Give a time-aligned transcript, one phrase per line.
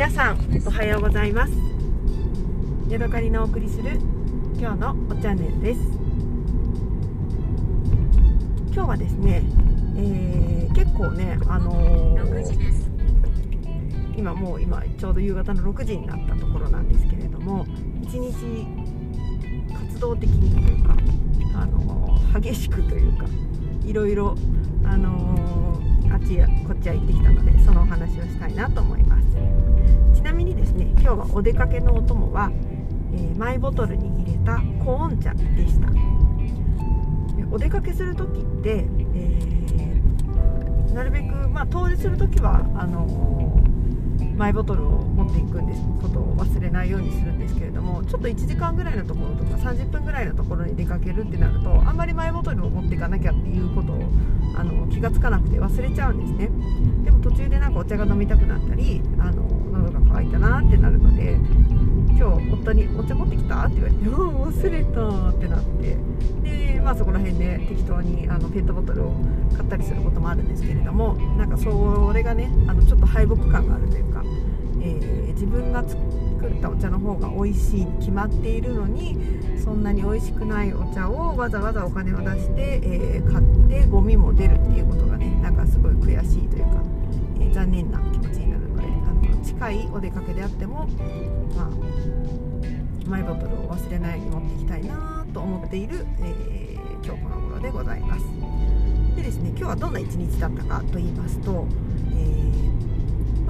[0.00, 1.52] 皆さんおはようございます。
[2.88, 3.98] ヤドカリのお送りする
[4.58, 5.80] 今日のおチャンネルです。
[8.72, 9.42] 今日はですね、
[9.98, 12.34] えー、結構ねあのー、
[14.16, 17.66] 今もう今ちょうど夕方の6時になったところなんですけれども
[18.00, 18.66] 一日
[19.86, 20.96] 活動的にというか、
[21.60, 23.26] あのー、激しくというか
[23.84, 24.34] いろいろ
[24.82, 25.78] あの
[26.10, 29.59] あっちやこっちや行ってきたのでそのお話をしたいなと思います
[30.20, 32.52] ちなみにですね今日はお出かけのお供は、
[33.14, 35.88] えー、マイボトルに入れたコーン茶でした。
[37.50, 43.62] お出かけする時って、えー、なるべく、まあ、遠出する時はあの
[44.36, 45.80] マイボトルを持っていくんです。
[46.02, 54.02] ことを忘れないようにするんですけれどもちょっと1時間ぐらいのところとか30分ぐらいのところに出かけるってなるとあんまりマイボトルを持っていかなきゃっていうことを
[54.56, 56.50] あの気が付かなくて忘れちゃうんですね。
[57.04, 59.49] でも途中でなんかお茶が飲みたくなったりあの
[60.10, 61.36] 喉が渇いたなってなるので
[62.08, 65.96] 今日夫に「お茶持ってきた?」って言われて「うん忘れた」ってなって
[66.42, 69.12] でまあそこら辺で適当にあのペットボトルを
[69.56, 74.22] 買ったりすることもあるんですけれどもなんかそれがねあのちょっと敗北感があるというか
[74.82, 76.00] えー、自分が作
[76.46, 79.16] ったお茶の方が美味しいに決まっているのに
[79.62, 86.82] そんなに美味しくないお茶をわざわざお金を出して、えー、買ってゴミも出るっていうことがねなんかすごい悔しいというか、
[87.40, 88.59] えー、残念な気持ちになる
[89.60, 90.86] のであの近いお出かけであっても、
[91.54, 91.70] まあ、
[93.06, 98.24] マイボトルを忘れないように持っていきたいなと思っている、えー、今日この頃でございます。
[99.16, 101.66] でですね今日はどんな一日だったかと言いますと、
[102.12, 102.50] えー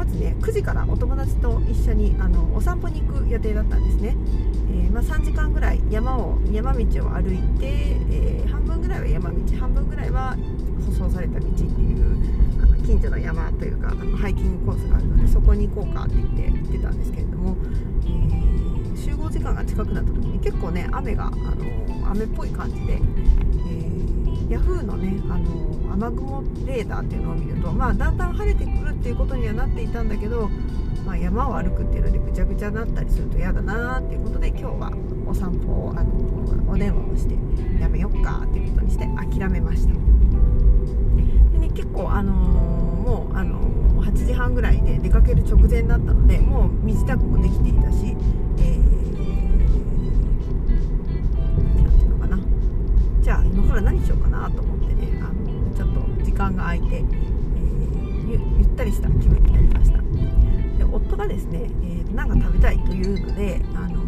[0.00, 4.16] まずね9時からお友達と一緒にあのお散歩に行く予定だったんですね、
[4.70, 7.66] えー、まあ、3時間ぐらい山を山道を歩いて、
[8.10, 10.38] えー、半分ぐらいは山道半分ぐらいは
[10.86, 12.49] 舗装された道っていう
[12.82, 17.56] 近所の山というかあのハイキングコースがあるのでそこに行こうかって言って行ってたんですけれども、
[18.04, 25.70] えー、集合時間が近くなった時に結構ね雨があの雨っぽい感じで、えー、ヤフーのねあの
[26.06, 30.48] 雨雲レーダーっていうのを見ると、まあ、だんだん晴れてくるっていうことにはなっていたんだけど、
[31.04, 34.92] まあ、山を歩くっていうのでぐちゃぐちゃになったりすると嫌だなっていうことで今日は
[35.26, 37.34] お散歩をあのお電話をして
[37.80, 40.49] やめよっかっていうことにして諦めました。
[44.50, 48.16] ー、8時半ぐらいで出かける直前だったのでもう身支度もできていたし、
[48.58, 48.64] えー、
[51.74, 52.38] ていうのかな。
[53.22, 57.04] じゃあ今から何しようかなと思ってねあのちょっと時間が空いて、えー、
[58.30, 59.98] ゆゆったりした気分になりました。
[60.78, 64.00] で夫がですね、えー、なんか食べたいというのであの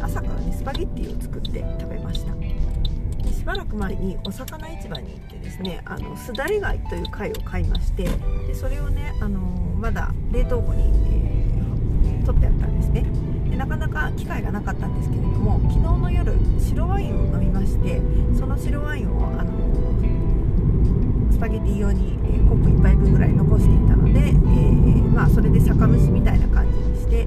[0.00, 2.32] 朝からねスパゲッティを作って食べました
[3.32, 8.04] しばらく前にお魚市場に行ってですねあのすだれ貝という貝を買いまして
[8.46, 9.40] でそれをねあの
[9.78, 10.82] まだ冷凍庫に、
[12.02, 13.04] えー、取ってあったんですね。
[13.50, 18.00] でなかなか機会がなかったんですけれども昨日の夜白ワインを飲みまして
[18.38, 19.52] その白ワインをあの
[21.30, 27.26] スパゲティ用に、えー、コップ1杯分ぐらい残していたので、えー、まあ、それで酒蒸しみたいな感じにして、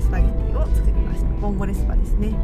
[0.00, 1.28] スパゲティを作りました。
[1.40, 2.34] ボンゴレスパですね。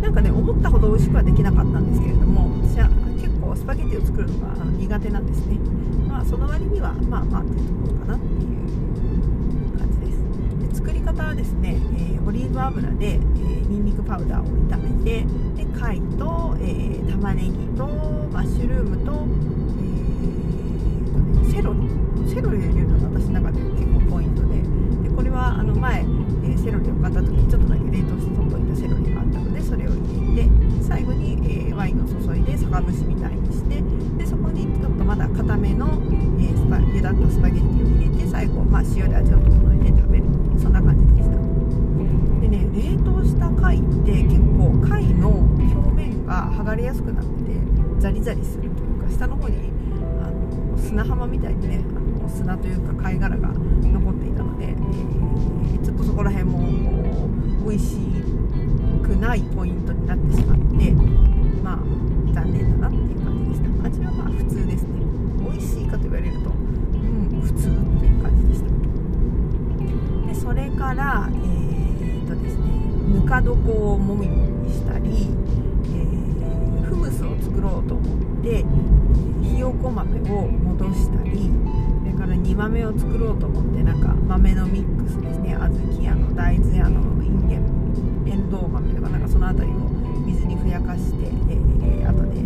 [0.00, 5.58] なんかね思ったほど美味しくはできなかったんですけれども私は結構スパゲッティを作るのが苦手なんですね。
[6.08, 10.18] まあその割にはまあまあというところかなっていう感じです。
[10.68, 15.24] で作り方はですね、えー、オリーブ油で、えー、ニンニクパウダーを炒めて
[15.56, 17.86] で貝と、えー、玉ねぎと
[18.32, 19.26] マッシュルームと、
[21.42, 21.88] えー、セロリ。
[22.28, 24.75] セロリを入れるのが私の中で結構ポイントで。
[25.36, 33.84] はあの前、えー、セロリを買った時にちょっとだけ冷凍して取っといたセロリがあったのでそれを入れて最後に、えー、ワインを注いで酒蒸しみたいにして
[34.16, 36.00] でそこにちょっとまだ固めの、
[36.40, 40.24] えー、スパ茹だったスパゲッティを入れて最後、まあ、塩で味を整えて食べる
[40.56, 41.36] そんな感じでした。
[42.40, 47.60] でね冷凍した貝って結構貝の表面が剥がれやすくなってて
[47.98, 49.70] ザリザリするというか下の方に
[50.22, 54.66] あの砂浜みたいにねあの砂というか貝殻が残っていたので、
[59.36, 60.92] いポイントになってしまって
[61.62, 61.78] まあ
[62.34, 63.86] 残念だなっていう感じでした。
[63.86, 64.88] 味はまあ普通ですね。
[65.50, 66.52] 美味しいかと言われるとう
[66.96, 68.66] ん普通っていう感じでした。
[70.26, 72.62] でそれからえー、っとですね
[73.14, 75.28] ぬか床をもみもみしたり、
[75.84, 78.64] えー、フムスを作ろうと思って
[79.42, 81.50] ひよこ豆を戻したり
[82.00, 85.54] それから煮豆を作ろうと思ってなんか豆のミックスですね。
[85.54, 87.85] 小豆やの大豆やのインゲン
[88.26, 89.78] エンドウ豆とかなんかその辺りを
[90.26, 92.45] 水にふやかして、えー、後で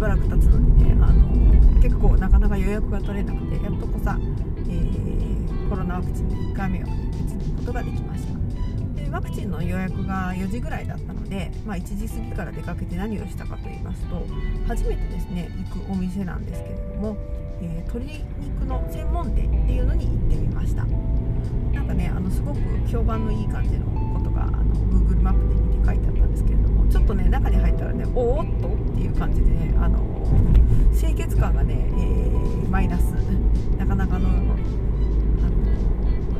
[0.00, 9.00] ばらく経つのにねあの結構なかなか予約が取れなくてやっとこさ、えー、コロナワクチンの1回目を打つことができました。
[9.02, 14.26] でワクチンの予約が4時ぐらいだったので、まあ、1時過ぎから出かけて何をしたかと言いますと
[14.66, 17.16] 初めてですね行くお店なんですけれども、
[17.60, 20.86] えー、鶏肉の専門店っていうのに行ってみました。
[21.72, 22.58] なんかねあのすごく
[22.88, 25.69] 評判のいい感じのことがあの Google マップで見
[27.10, 29.98] とね中に入ったらねおおっとっていう感じでねあの
[30.96, 33.12] 清潔感がね、えー、マイナス。
[33.76, 34.56] なかなかのの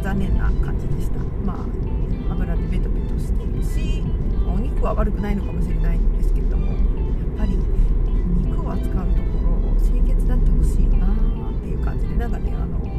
[0.02, 1.18] 残念な感じでした。
[1.44, 4.04] まあ油でベトベトしているし
[4.46, 6.76] お肉は悪くないのかもしれないんですけれどもやっ
[7.38, 7.58] ぱり
[8.44, 12.89] 肉を扱うところ清潔だってほしいよなっていう感じでなんかねあの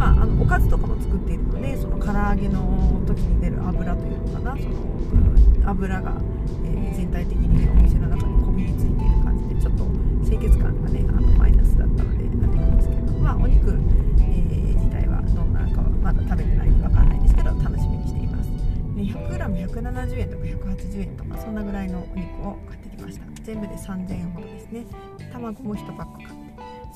[0.00, 6.16] まあ、あのおかずとかも作っているのでその唐揚げの時に出る油というのかなその油が、
[6.64, 9.84] えー、全体的に、ね、お店の中にこびりついている感じでちょっと
[10.24, 18.48] 清潔感がねあのマイナスだったのであれなんですけど、まあ、お肉、えー、自体はどんなかはまだ食べてないんで分かんないんですけど楽しみにしています。
[18.96, 23.26] 100g170 円とか180円とかそんなぐらいのお肉を買ってきました。
[23.44, 24.86] 全部で3000円ほどですね。
[25.30, 26.39] 卵も1パック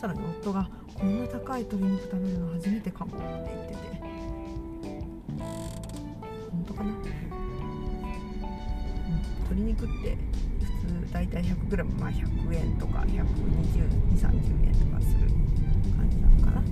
[0.05, 3.79] 買ってさらに夫がこんな高い鶏肉食べるの初めてかもって言ってて
[6.51, 7.03] 本当かな、うん、
[9.45, 10.19] 鶏肉って
[10.61, 13.15] 普通大体 100g まあ100円とか12030
[14.67, 15.31] 円とかする
[15.97, 16.63] 感じなのかな。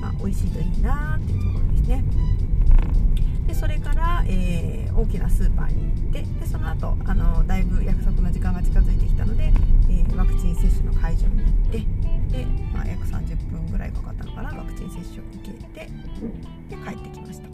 [0.00, 2.04] まあ美味しいといいなっていうところですね。
[3.46, 9.52] でそれから、えー、大きなスーパーに行ってでその後あのだいぶ約束の時間が近づいてきたので、
[9.90, 11.93] えー、ワクチン接種の会場に行って、
[12.72, 15.88] まあ、約30分ぐらいかかったのかなワクチン接種を受けて
[16.68, 17.48] で帰ってきました。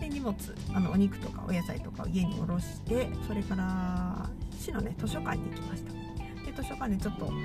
[0.00, 0.34] で荷物
[0.74, 5.92] あのお肉とかお野菜とかを家に下ろしてそれから市のね図書館に行きました。
[6.44, 7.36] で図書館でちょっと本を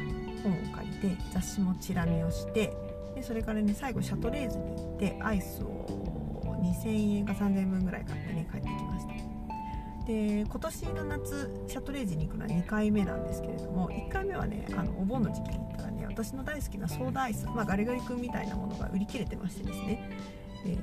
[0.73, 2.73] 借りて雑誌もチラ見をして
[3.13, 5.85] でそれからね最後シャトレーゼに行ってアイスを
[6.61, 9.24] 2000円か3000円分ぐらい買ってね帰ってきました。
[10.05, 20.09] で今年の夏シャトレーゼに行くのは2回目なんですけれども1回目はねあのお盆の時期に行ったらね私の大好きなソーダアイス、まあ、ガリガリ君みたいなものが売り切れてましてですね、
[20.65, 20.77] え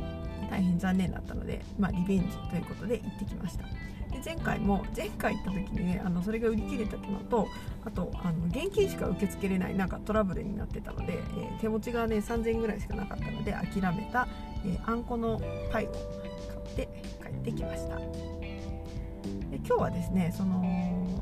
[0.00, 3.64] ー、大変残念だったので、まあ、リベンジということで行ってきました。
[4.10, 7.46] で前回も前回行った時にねあのそれが売り切れたのと
[7.84, 14.26] あとあの現金しか受け付けれないなんかトラブルになってたので、えー、手持ちがね3000円ぐらいしかなかったので諦めた、
[14.64, 16.88] えー、あんこのパイを買って
[17.28, 17.98] 帰ってきました。
[17.98, 20.62] で今日はですねその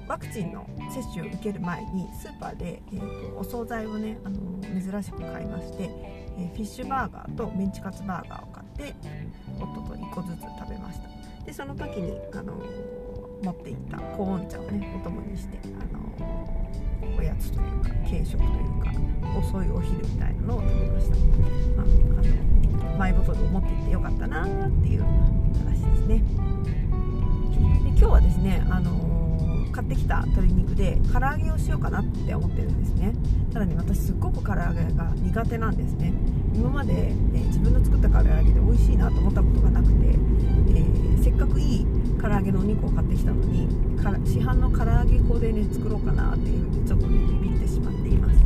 [0.08, 4.36] ワクチンの接種を受ける前にスーパーで、えーと、お惣菜をねあの
[4.80, 5.90] 珍しく買いまして、
[6.38, 8.94] えフィッシュバーガーとメンチカツバーガーを買って
[9.60, 11.08] 夫と1個ずつ食べました。
[11.44, 12.54] でその時に、あの
[13.42, 16.06] 持っていったコーン茶をねお供にして、あの
[17.18, 18.90] おやつというか軽食というか
[19.38, 21.86] 遅いお昼みたいなのを食べました、まあ、
[22.82, 25.04] あのマイボトルを持っていってよかったなっていう
[28.46, 33.12] ね、あの買ってきた鶏肉で唐揚げをしようかなって思ってるんですね。
[33.52, 36.12] ただね私すっごく唐揚げが苦手なんですね。
[36.54, 37.12] 今まで、え、
[37.46, 41.86] 自分の作った唐揚げで美味しいなと思ったことがなくて、えー、せっかくいい
[42.22, 43.68] 唐揚げのお肉を買ってきたのに
[44.24, 48.36] 市販の唐揚げ粉でね作ろうかなっていうふうにちょっとねビビってしまっています。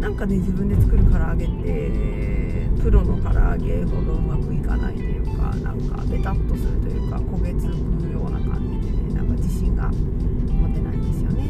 [0.00, 2.02] なんかね自分で作る唐揚げって
[2.82, 8.11] プロの唐揚げほどうまくいかないというかなんかベタっとするというか焦げつく
[8.52, 11.42] なんか自信が持てないんですよね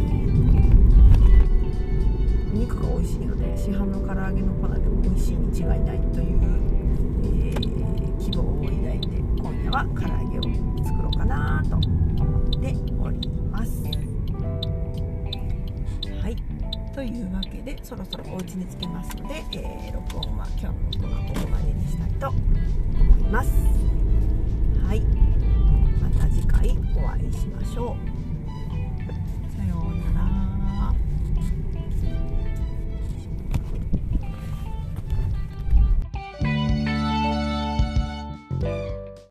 [2.52, 6.38] お肉が美味しいので市販の唐揚げの粉でも美味しいに違いないという、
[7.24, 10.42] えー、希望を抱いて今夜は唐揚げを
[10.84, 13.82] 作ろうかなと思っております。
[16.22, 16.36] はい。
[16.94, 22.38] というわけでそろそろお家に着きますので、えー、録音は今日の録音はここまでにしたいと思
[23.16, 23.71] います。
[27.72, 28.11] しょう